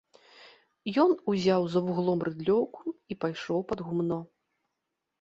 [1.03, 4.19] Ён узяў за вуглом рыдлёўку і пайшоў пад гумно.